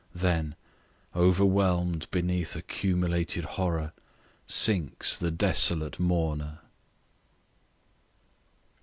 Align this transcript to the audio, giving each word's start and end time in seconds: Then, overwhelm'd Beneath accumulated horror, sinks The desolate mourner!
Then, 0.15 0.55
overwhelm'd 1.15 2.09
Beneath 2.09 2.55
accumulated 2.55 3.45
horror, 3.45 3.93
sinks 4.47 5.15
The 5.15 5.29
desolate 5.29 5.99
mourner! 5.99 6.61